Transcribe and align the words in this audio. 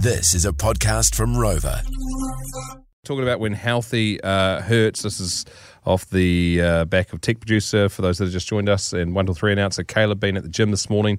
This 0.00 0.32
is 0.32 0.44
a 0.44 0.52
podcast 0.52 1.16
from 1.16 1.36
Rover. 1.36 1.82
Talking 3.04 3.24
about 3.24 3.40
when 3.40 3.52
healthy 3.52 4.20
uh, 4.22 4.60
hurts. 4.60 5.02
This 5.02 5.18
is 5.18 5.44
off 5.84 6.08
the 6.10 6.60
uh, 6.62 6.84
back 6.84 7.12
of 7.12 7.20
tech 7.20 7.40
producer 7.40 7.88
for 7.88 8.02
those 8.02 8.18
that 8.18 8.26
have 8.26 8.32
just 8.32 8.46
joined 8.46 8.68
us 8.68 8.92
and 8.92 9.12
one 9.12 9.26
to 9.26 9.34
three 9.34 9.52
announcer 9.52 9.82
Caleb 9.82 10.20
been 10.20 10.36
at 10.36 10.44
the 10.44 10.48
gym 10.48 10.70
this 10.70 10.88
morning 10.88 11.18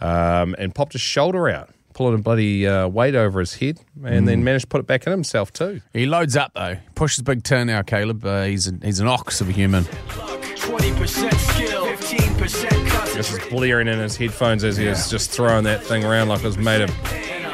um, 0.00 0.54
and 0.58 0.74
popped 0.74 0.94
his 0.94 1.02
shoulder 1.02 1.50
out, 1.50 1.68
pulling 1.92 2.14
a 2.14 2.18
bloody 2.18 2.66
uh, 2.66 2.88
weight 2.88 3.14
over 3.14 3.40
his 3.40 3.56
head, 3.56 3.78
and 4.02 4.26
then 4.26 4.42
managed 4.42 4.64
to 4.64 4.68
put 4.68 4.80
it 4.80 4.86
back 4.86 5.06
in 5.06 5.10
himself 5.10 5.52
too. 5.52 5.82
He 5.92 6.06
loads 6.06 6.34
up 6.34 6.52
though. 6.54 6.78
Pushes 6.94 7.22
big 7.22 7.42
turn 7.42 7.66
now, 7.66 7.82
Caleb. 7.82 8.24
Uh, 8.24 8.44
he's 8.44 8.68
a, 8.68 8.72
he's 8.82 9.00
an 9.00 9.06
ox 9.06 9.42
of 9.42 9.50
a 9.50 9.52
human. 9.52 9.84
20% 9.84 11.34
skill, 11.52 11.84
15% 11.84 12.88
custom. 12.88 13.18
This 13.18 13.32
is 13.34 13.46
blaring 13.50 13.88
in 13.88 13.98
his 13.98 14.16
headphones 14.16 14.64
as 14.64 14.78
he 14.78 14.86
was 14.86 15.10
just 15.10 15.30
throwing 15.30 15.64
that 15.64 15.82
thing 15.82 16.04
around 16.04 16.28
like 16.28 16.40
it 16.40 16.46
was 16.46 16.56
made 16.56 16.80
of 16.80 16.90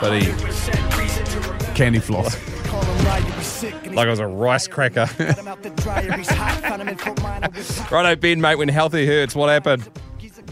bloody 0.01 0.25
Candy 1.75 2.01
floss. 2.01 2.37
like 3.87 4.07
I 4.07 4.11
was 4.11 4.19
a 4.19 4.27
rice 4.27 4.67
cracker. 4.67 5.07
Righto, 7.91 8.17
Ben, 8.17 8.41
mate. 8.41 8.57
When 8.57 8.69
healthy 8.69 9.07
hurts, 9.07 9.35
what 9.35 9.49
happened? 9.51 9.89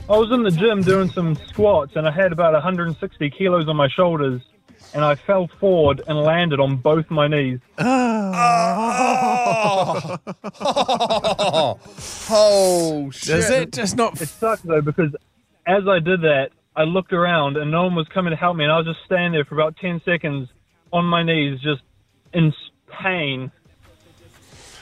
I 0.08 0.16
was 0.16 0.30
in 0.32 0.42
the 0.42 0.50
gym 0.50 0.82
doing 0.82 1.10
some 1.10 1.36
squats 1.48 1.96
and 1.96 2.06
I 2.06 2.10
had 2.10 2.32
about 2.32 2.52
160 2.54 3.30
kilos 3.30 3.68
on 3.68 3.76
my 3.76 3.88
shoulders 3.88 4.40
and 4.94 5.04
I 5.04 5.14
fell 5.14 5.48
forward 5.60 6.02
and 6.06 6.18
landed 6.18 6.60
on 6.60 6.76
both 6.76 7.10
my 7.10 7.28
knees. 7.28 7.60
Oh, 10.60 11.78
oh 12.30 13.10
shit! 13.12 13.28
Does 13.28 13.50
it 13.50 13.72
just 13.72 13.96
not? 13.96 14.20
It 14.20 14.28
sucked 14.28 14.66
though 14.66 14.80
because 14.80 15.14
as 15.66 15.86
I 15.88 15.98
did 15.98 16.22
that, 16.22 16.50
I 16.78 16.84
looked 16.84 17.12
around 17.12 17.56
and 17.56 17.72
no 17.72 17.82
one 17.82 17.96
was 17.96 18.06
coming 18.14 18.30
to 18.30 18.36
help 18.36 18.56
me 18.56 18.62
and 18.62 18.72
I 18.72 18.76
was 18.76 18.86
just 18.86 19.00
standing 19.04 19.32
there 19.32 19.44
for 19.44 19.56
about 19.56 19.76
10 19.78 20.00
seconds 20.04 20.48
on 20.92 21.04
my 21.04 21.24
knees 21.24 21.58
just 21.60 21.82
in 22.32 22.54
pain. 23.02 23.50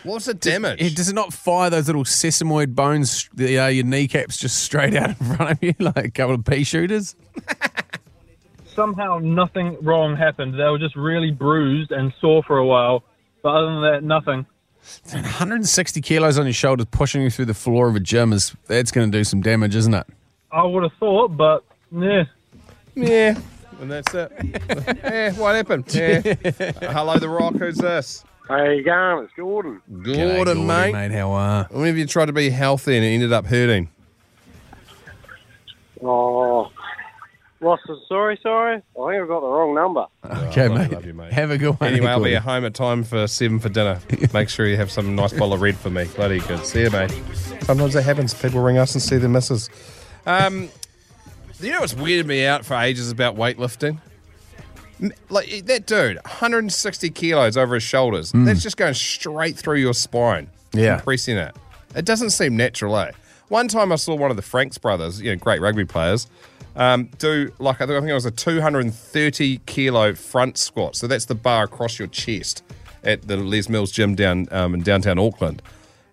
What's 0.03 0.27
the 0.27 0.35
damage? 0.35 0.79
It, 0.79 0.95
does 0.95 1.09
it 1.09 1.15
not 1.15 1.33
fire 1.33 1.71
those 1.71 1.87
little 1.87 2.05
sesamoid 2.05 2.75
bones, 2.75 3.31
the, 3.33 3.59
uh, 3.59 3.69
your 3.69 3.87
kneecaps, 3.87 4.37
just 4.37 4.63
straight 4.63 4.95
out 4.95 5.09
in 5.09 5.15
front 5.37 5.53
of 5.53 5.63
you 5.63 5.75
like 5.79 6.05
a 6.05 6.11
couple 6.11 6.35
of 6.35 6.45
pea 6.45 6.65
shooters? 6.65 7.17
Somehow 8.75 9.19
nothing 9.23 9.79
wrong 9.81 10.17
happened. 10.17 10.53
They 10.53 10.65
were 10.65 10.79
just 10.79 10.97
really 10.97 11.31
bruised 11.31 11.93
and 11.93 12.13
sore 12.21 12.43
for 12.43 12.59
a 12.59 12.67
while. 12.67 13.05
But 13.43 13.55
other 13.55 13.73
than 13.73 13.83
that, 13.83 14.05
nothing. 14.05 14.45
160 15.13 16.03
kilos 16.03 16.39
on 16.39 16.45
your 16.45 16.53
shoulders 16.53 16.87
pushing 16.91 17.23
you 17.23 17.31
through 17.31 17.47
the 17.47 17.55
floor 17.55 17.89
of 17.89 17.97
a 17.97 18.01
gym 18.01 18.35
is 18.35 18.55
that's 18.67 18.91
going 18.91 19.11
to 19.11 19.19
do 19.19 19.25
some 19.25 19.41
damage, 19.41 19.75
isn't 19.75 19.95
it? 19.95 20.07
I 20.53 20.63
would 20.63 20.83
have 20.83 20.93
thought, 21.01 21.29
but 21.37 21.65
yeah. 21.93 22.25
yeah, 22.95 23.39
and 23.81 23.91
that's 23.91 24.15
it. 24.15 24.33
yeah, 25.05 25.33
what 25.35 25.55
happened? 25.55 25.85
Yeah. 25.95 26.21
Hello, 26.93 27.19
the 27.19 27.29
Rock. 27.29 27.55
Who's 27.57 27.77
this? 27.77 28.25
How 28.49 28.63
you 28.65 28.83
going? 28.85 29.25
It's 29.25 29.33
Gordon. 29.35 29.83
Gordon, 30.03 30.59
G'day, 30.59 30.67
mate. 30.67 30.93
mate. 30.93 31.13
How 31.13 31.33
are? 31.33 31.67
When 31.71 31.87
have 31.87 31.97
you 31.99 32.07
tried 32.07 32.27
to 32.27 32.33
be 32.33 32.51
healthy 32.51 32.97
and 32.97 33.05
it 33.05 33.09
ended 33.09 33.33
up 33.33 33.47
hurting? 33.47 33.89
Oh, 36.03 36.71
what's 37.59 37.83
the 37.87 37.99
sorry? 38.09 38.39
Sorry, 38.43 38.77
I 38.77 38.79
think 38.79 39.23
I've 39.23 39.29
got 39.29 39.41
the 39.41 39.47
wrong 39.49 39.75
number. 39.75 40.07
Okay, 40.49 40.69
love- 40.69 40.79
mate. 40.79 40.93
love 40.93 41.07
you, 41.07 41.15
mate. 41.15 41.33
Have 41.33 41.51
a 41.51 41.59
good 41.59 41.79
one. 41.81 41.93
Anyway, 41.93 42.07
I'll 42.09 42.23
be 42.23 42.35
at 42.37 42.43
home 42.43 42.65
at 42.65 42.75
time 42.75 43.03
for 43.05 43.27
seven 43.27 43.59
for 43.59 43.69
dinner. 43.69 44.01
Make 44.33 44.49
sure 44.49 44.67
you 44.67 44.77
have 44.77 44.91
some 44.91 45.15
nice 45.17 45.33
bottle 45.33 45.53
of 45.55 45.61
red 45.61 45.77
for 45.77 45.91
me. 45.91 46.05
Bloody 46.17 46.39
good. 46.41 46.65
See 46.65 46.83
you, 46.83 46.91
mate. 46.91 47.11
Sometimes 47.63 47.95
that 47.95 48.03
happens. 48.03 48.33
People 48.35 48.61
ring 48.61 48.79
us 48.79 48.95
and 48.95 49.03
see 49.03 49.17
their 49.19 49.29
misses. 49.29 49.69
Um, 50.27 50.69
you 51.61 51.73
know 51.73 51.81
what's 51.81 51.95
weirded 51.95 52.27
me 52.27 52.45
out 52.45 52.65
for 52.65 52.75
ages 52.75 53.11
about 53.11 53.37
weightlifting? 53.37 53.99
Like 55.29 55.67
that 55.67 55.87
dude, 55.87 56.17
160 56.17 57.11
kilos 57.11 57.57
over 57.57 57.75
his 57.75 57.83
shoulders. 57.83 58.33
That's 58.35 58.63
just 58.63 58.77
going 58.77 58.95
straight 58.95 59.57
through 59.57 59.79
your 59.79 59.95
spine. 59.95 60.49
Yeah. 60.73 60.97
compressing 60.97 61.37
it. 61.37 61.55
It 61.95 62.05
doesn't 62.05 62.31
seem 62.31 62.57
natural, 62.57 62.97
eh? 62.99 63.13
One 63.49 63.69
time 63.69 63.93
I 63.93 63.97
saw 63.97 64.15
one 64.15 64.31
of 64.31 64.37
the 64.37 64.43
Franks 64.43 64.77
brothers, 64.77 65.21
you 65.21 65.31
know, 65.31 65.37
great 65.37 65.61
rugby 65.61 65.85
players, 65.85 66.27
um, 66.75 67.09
do 67.19 67.53
like 67.59 67.81
I 67.81 67.87
think 67.87 68.05
it 68.05 68.13
was 68.13 68.27
a 68.27 68.31
230 68.31 69.59
kilo 69.67 70.15
front 70.15 70.59
squat. 70.59 70.97
So 70.97 71.07
that's 71.07 71.25
the 71.25 71.35
bar 71.35 71.65
across 71.65 71.99
your 71.99 72.09
chest 72.09 72.63
at 73.05 73.29
the 73.29 73.37
Les 73.37 73.69
Mills 73.69 73.93
gym 73.93 74.15
down 74.15 74.49
um, 74.51 74.75
in 74.75 74.83
downtown 74.83 75.19
Auckland, 75.19 75.63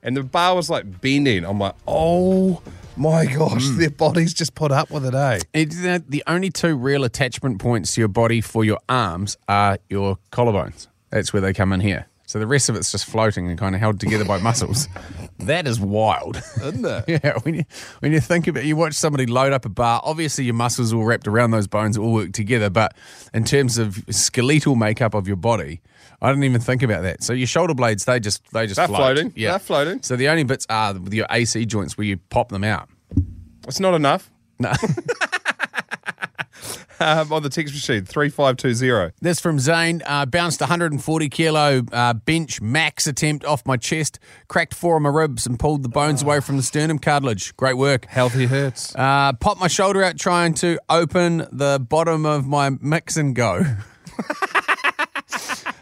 and 0.03 0.15
the 0.15 0.23
bar 0.23 0.55
was 0.55 0.69
like 0.69 1.01
bending. 1.01 1.43
I'm 1.43 1.59
like, 1.59 1.75
oh 1.87 2.61
my 2.95 3.25
gosh, 3.25 3.67
their 3.69 3.89
bodies 3.89 4.33
just 4.33 4.55
put 4.55 4.71
up 4.71 4.91
with 4.91 5.05
it, 5.05 5.13
eh? 5.13 5.39
The, 5.53 6.03
the 6.07 6.23
only 6.27 6.49
two 6.49 6.75
real 6.75 7.03
attachment 7.03 7.59
points 7.59 7.95
to 7.95 8.01
your 8.01 8.07
body 8.07 8.41
for 8.41 8.63
your 8.63 8.79
arms 8.87 9.37
are 9.47 9.77
your 9.89 10.17
collarbones. 10.31 10.87
That's 11.09 11.33
where 11.33 11.41
they 11.41 11.53
come 11.53 11.73
in 11.73 11.79
here. 11.79 12.07
So 12.33 12.39
the 12.39 12.47
rest 12.47 12.67
of 12.67 12.75
it's 12.75 12.91
just 12.91 13.05
floating 13.05 13.47
and 13.47 13.59
kind 13.59 13.75
of 13.75 13.79
held 13.81 13.99
together 13.99 14.25
by 14.25 14.39
muscles. 14.39 14.89
That 15.39 15.67
is 15.67 15.79
wild. 15.79 16.37
Isn't 16.37 16.85
it? 16.85 17.03
yeah, 17.23 17.37
when 17.39 17.55
you 17.55 17.63
when 17.99 18.13
you 18.13 18.21
think 18.21 18.47
about 18.47 18.63
it, 18.63 18.67
you 18.67 18.77
watch 18.77 18.93
somebody 18.93 19.25
load 19.25 19.51
up 19.51 19.65
a 19.65 19.69
bar, 19.69 19.99
obviously 20.03 20.45
your 20.45 20.53
muscles 20.53 20.93
all 20.93 21.03
wrapped 21.03 21.27
around 21.27 21.51
those 21.51 21.67
bones 21.67 21.97
all 21.97 22.13
work 22.13 22.31
together, 22.31 22.69
but 22.69 22.95
in 23.33 23.43
terms 23.43 23.77
of 23.77 24.05
skeletal 24.09 24.75
makeup 24.75 25.13
of 25.15 25.27
your 25.27 25.35
body, 25.35 25.81
I 26.21 26.29
didn't 26.29 26.45
even 26.45 26.61
think 26.61 26.81
about 26.81 27.01
that. 27.01 27.23
So 27.23 27.33
your 27.33 27.47
shoulder 27.47 27.73
blades, 27.73 28.05
they 28.05 28.21
just 28.21 28.49
they 28.53 28.67
just 28.67 28.77
They're 28.77 28.87
float. 28.87 28.99
floating. 28.99 29.33
Yeah. 29.35 29.49
They're 29.51 29.59
floating. 29.59 30.01
So 30.01 30.15
the 30.15 30.29
only 30.29 30.43
bits 30.43 30.65
are 30.69 30.93
with 30.93 31.13
your 31.13 31.27
AC 31.29 31.65
joints 31.65 31.97
where 31.97 32.05
you 32.07 32.17
pop 32.17 32.49
them 32.49 32.63
out. 32.63 32.87
It's 33.67 33.81
not 33.81 33.95
enough. 33.95 34.31
No. 34.59 34.71
Um, 36.99 37.33
on 37.33 37.43
the 37.43 37.49
text 37.49 37.73
machine, 37.73 38.05
3520. 38.05 39.13
This 39.19 39.39
from 39.39 39.59
Zane. 39.59 40.01
Uh, 40.05 40.25
bounced 40.25 40.59
140 40.61 41.29
kilo 41.29 41.81
uh, 41.91 42.13
bench 42.13 42.61
max 42.61 43.07
attempt 43.07 43.45
off 43.45 43.65
my 43.65 43.77
chest, 43.77 44.19
cracked 44.47 44.73
four 44.73 44.97
of 44.97 45.01
my 45.01 45.09
ribs, 45.09 45.45
and 45.45 45.59
pulled 45.59 45.83
the 45.83 45.89
bones 45.89 46.21
away 46.21 46.39
from 46.39 46.57
the 46.57 46.63
sternum 46.63 46.99
cartilage. 46.99 47.55
Great 47.57 47.77
work. 47.77 48.05
Healthy 48.05 48.45
hurts. 48.45 48.95
Uh, 48.95 49.33
popped 49.33 49.59
my 49.59 49.67
shoulder 49.67 50.03
out 50.03 50.17
trying 50.17 50.53
to 50.55 50.79
open 50.89 51.47
the 51.51 51.79
bottom 51.79 52.25
of 52.25 52.45
my 52.45 52.69
mix 52.69 53.17
and 53.17 53.35
go. 53.35 53.63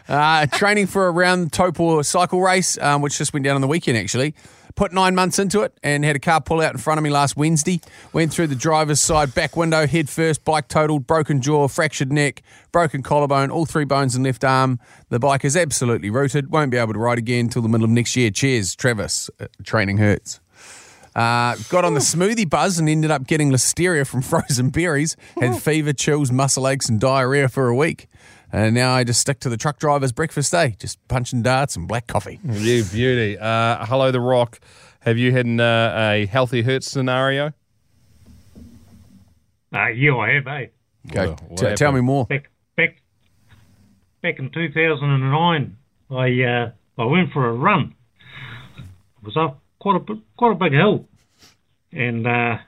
uh, 0.08 0.46
training 0.46 0.86
for 0.86 1.06
a 1.06 1.10
round 1.10 1.52
Taupō 1.52 2.04
cycle 2.04 2.40
race, 2.40 2.78
um, 2.78 3.02
which 3.02 3.18
just 3.18 3.32
went 3.32 3.44
down 3.44 3.54
on 3.54 3.60
the 3.60 3.68
weekend 3.68 3.98
actually. 3.98 4.34
Put 4.74 4.92
nine 4.92 5.14
months 5.14 5.38
into 5.38 5.62
it 5.62 5.78
and 5.82 6.04
had 6.04 6.16
a 6.16 6.18
car 6.18 6.40
pull 6.40 6.60
out 6.60 6.72
in 6.72 6.78
front 6.78 6.98
of 6.98 7.04
me 7.04 7.10
last 7.10 7.36
Wednesday. 7.36 7.80
Went 8.12 8.32
through 8.32 8.46
the 8.46 8.54
driver's 8.54 9.00
side 9.00 9.34
back 9.34 9.56
window, 9.56 9.86
head 9.86 10.08
first, 10.08 10.44
bike 10.44 10.68
totaled, 10.68 11.06
broken 11.06 11.42
jaw, 11.42 11.68
fractured 11.68 12.10
neck, 12.10 12.42
broken 12.72 13.02
collarbone, 13.02 13.50
all 13.50 13.66
three 13.66 13.84
bones 13.84 14.16
in 14.16 14.22
left 14.22 14.44
arm. 14.44 14.78
The 15.10 15.18
bike 15.18 15.44
is 15.44 15.56
absolutely 15.56 16.10
rooted. 16.10 16.50
Won't 16.50 16.70
be 16.70 16.78
able 16.78 16.94
to 16.94 16.98
ride 16.98 17.18
again 17.18 17.46
until 17.46 17.62
the 17.62 17.68
middle 17.68 17.84
of 17.84 17.90
next 17.90 18.16
year. 18.16 18.30
Cheers, 18.30 18.74
Travis. 18.74 19.28
Uh, 19.38 19.46
training 19.62 19.98
hurts. 19.98 20.41
Uh, 21.14 21.56
got 21.68 21.84
on 21.84 21.94
the 21.94 22.00
smoothie 22.00 22.48
buzz 22.48 22.78
and 22.78 22.88
ended 22.88 23.10
up 23.10 23.26
getting 23.26 23.50
listeria 23.50 24.06
from 24.06 24.22
frozen 24.22 24.70
berries. 24.70 25.16
Had 25.40 25.60
fever, 25.62 25.92
chills, 25.92 26.32
muscle 26.32 26.66
aches, 26.68 26.88
and 26.88 26.98
diarrhea 27.00 27.48
for 27.48 27.68
a 27.68 27.76
week. 27.76 28.06
And 28.52 28.74
now 28.74 28.92
I 28.94 29.04
just 29.04 29.20
stick 29.20 29.40
to 29.40 29.48
the 29.48 29.56
truck 29.56 29.78
driver's 29.78 30.12
breakfast 30.12 30.52
day, 30.52 30.76
just 30.78 30.98
punching 31.08 31.42
darts 31.42 31.74
and 31.76 31.88
black 31.88 32.06
coffee. 32.06 32.38
You 32.44 32.84
beauty. 32.84 33.38
Uh, 33.38 33.84
hello, 33.86 34.10
The 34.10 34.20
Rock. 34.20 34.60
Have 35.00 35.16
you 35.18 35.32
had 35.32 35.46
an, 35.46 35.58
uh, 35.58 35.94
a 36.12 36.26
healthy 36.26 36.62
hurt 36.62 36.84
scenario? 36.84 37.52
Uh, 39.74 39.88
yeah, 39.88 40.14
I 40.16 40.30
have, 40.34 40.46
eh? 40.46 40.66
Okay, 41.10 41.26
Well, 41.26 41.38
what 41.48 41.56
t- 41.70 41.74
tell 41.76 41.92
me 41.92 42.02
more. 42.02 42.26
Back, 42.26 42.50
back, 42.76 42.96
back 44.20 44.38
in 44.38 44.50
2009, 44.50 45.76
I 46.10 46.42
uh, 46.42 46.70
I 46.98 47.04
went 47.06 47.32
for 47.32 47.48
a 47.48 47.52
run. 47.54 47.94
It 48.76 49.24
was 49.24 49.36
up 49.36 49.61
quite 49.82 49.96
a 49.96 50.14
quite 50.36 50.52
a 50.52 50.54
big 50.54 50.72
hill, 50.72 51.06
and 51.90 52.24
uh, 52.24 52.58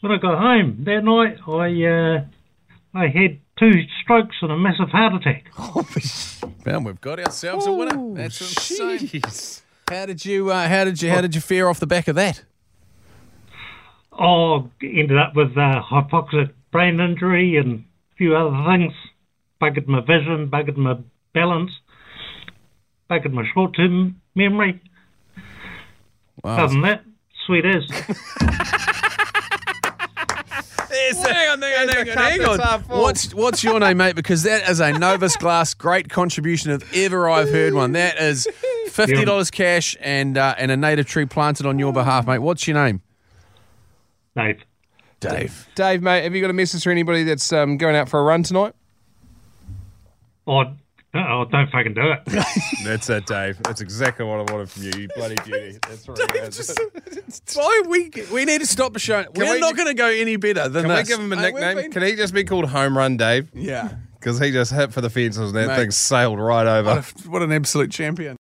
when 0.00 0.12
I 0.12 0.18
got 0.18 0.38
home 0.38 0.84
that 0.84 1.02
night, 1.02 1.38
I 1.48 1.68
uh, 1.88 2.24
I 2.94 3.06
had 3.08 3.40
two 3.58 3.82
strokes 4.02 4.36
and 4.42 4.52
a 4.52 4.58
massive 4.58 4.90
heart 4.90 5.14
attack. 5.14 5.46
Man, 6.66 6.84
we've 6.84 7.00
got 7.00 7.18
ourselves 7.18 7.66
a 7.66 7.72
winner. 7.72 8.14
That's 8.14 8.40
insane. 8.40 8.98
Jeez. 8.98 9.62
How 9.88 10.04
did 10.04 10.22
you? 10.24 10.50
Uh, 10.50 10.68
how 10.68 10.84
did 10.84 11.00
you? 11.00 11.10
How 11.10 11.22
did 11.22 11.34
you 11.34 11.40
fare 11.40 11.68
off 11.70 11.80
the 11.80 11.86
back 11.86 12.08
of 12.08 12.14
that? 12.16 12.44
Oh, 14.12 14.68
ended 14.82 15.16
up 15.16 15.34
with 15.34 15.56
uh, 15.56 15.80
hypoxic 15.90 16.52
brain 16.72 17.00
injury 17.00 17.56
and 17.56 17.84
a 18.12 18.16
few 18.16 18.36
other 18.36 18.54
things. 18.70 18.92
Buggered 19.62 19.86
my 19.86 20.00
vision, 20.00 20.50
buggered 20.50 20.76
my 20.76 20.96
balance, 21.32 21.70
buggered 23.10 23.32
my 23.32 23.44
short-term 23.54 24.20
memory. 24.34 24.80
Wow. 26.44 26.64
Other 26.64 26.72
than 26.72 26.82
that, 26.82 27.04
sweet 27.46 27.64
is. 27.66 27.84
hang 31.16 31.50
on, 31.50 31.62
hang 31.62 31.88
on, 31.88 31.88
hang 31.88 32.10
on, 32.10 32.16
hang 32.16 32.44
on. 32.44 32.80
What's 32.82 33.34
what's 33.34 33.62
your 33.62 33.78
name, 33.80 33.98
mate? 33.98 34.16
Because 34.16 34.42
that 34.44 34.68
is 34.68 34.80
a 34.80 34.92
Novus 34.92 35.36
Glass 35.38 35.74
great 35.74 36.08
contribution 36.08 36.70
if 36.70 36.96
ever 36.96 37.28
I've 37.28 37.50
heard 37.50 37.74
one. 37.74 37.92
That 37.92 38.18
is 38.18 38.48
fifty 38.88 39.24
dollars 39.24 39.50
cash 39.50 39.96
and 40.00 40.36
uh, 40.38 40.54
and 40.58 40.70
a 40.70 40.76
native 40.76 41.06
tree 41.06 41.26
planted 41.26 41.66
on 41.66 41.78
your 41.78 41.92
behalf, 41.92 42.26
mate. 42.26 42.38
What's 42.38 42.66
your 42.66 42.82
name? 42.82 43.02
Dave. 44.36 44.64
Dave. 45.20 45.68
Dave, 45.74 46.02
mate, 46.02 46.22
have 46.24 46.34
you 46.34 46.40
got 46.40 46.50
a 46.50 46.54
message 46.54 46.82
for 46.82 46.90
anybody 46.90 47.24
that's 47.24 47.52
um, 47.52 47.76
going 47.76 47.94
out 47.94 48.08
for 48.08 48.20
a 48.20 48.22
run 48.22 48.42
tonight? 48.42 48.74
Oh, 50.46 50.64
oh 51.14 51.44
don't 51.50 51.70
fucking 51.70 51.94
do 51.94 52.12
it. 52.12 52.20
That's 52.84 53.10
it, 53.10 53.26
Dave. 53.26 53.58
That's 53.62 53.80
exactly 53.80 54.24
what 54.24 54.48
I 54.48 54.52
wanted 54.52 54.70
from 54.70 54.82
you, 54.84 54.92
you 54.96 55.08
bloody 55.16 55.36
beauty. 55.44 55.78
That's 55.88 56.08
right. 56.08 57.54
Why 57.54 57.82
we 57.88 58.10
we 58.32 58.44
need 58.44 58.60
to 58.60 58.66
stop 58.66 58.96
showing. 58.98 59.26
We're 59.34 59.54
we- 59.54 59.60
not 59.60 59.76
going 59.76 59.88
to 59.88 59.94
go 59.94 60.06
any 60.06 60.36
better 60.36 60.68
than 60.68 60.82
Can 60.84 60.90
we 60.90 60.96
this. 60.96 61.08
give 61.08 61.18
him 61.20 61.32
a 61.32 61.36
we've 61.36 61.44
nickname? 61.44 61.76
been- 61.76 61.90
Can 61.92 62.02
he 62.02 62.14
just 62.16 62.34
be 62.34 62.44
called 62.44 62.66
Home 62.70 62.96
Run 62.96 63.16
Dave? 63.16 63.48
yeah. 63.54 63.94
Because 64.18 64.38
he 64.38 64.50
just 64.50 64.70
hit 64.70 64.92
for 64.92 65.00
the 65.00 65.08
fences 65.08 65.38
and 65.38 65.54
that 65.54 65.68
Mate. 65.68 65.76
thing 65.76 65.90
sailed 65.90 66.38
right 66.38 66.66
over. 66.66 66.96
What, 66.96 67.24
a, 67.24 67.30
what 67.30 67.40
an 67.42 67.52
absolute 67.52 67.90
champion. 67.90 68.38